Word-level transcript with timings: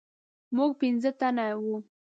موږ 0.55 0.71
پنځه 0.81 1.11
تنه 1.19 1.45
وو. 1.63 1.75